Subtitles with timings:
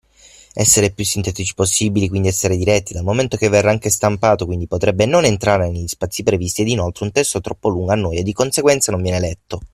[0.55, 5.25] Essere più sintetici possibile, quindi essere diretti: dal momento che verrà anche stampato potrebbe non
[5.25, 9.19] entrare negli spazi prevesti ed, inoltre, un testo troppo lungo annoia, di conseguenza non viene
[9.19, 9.61] letto.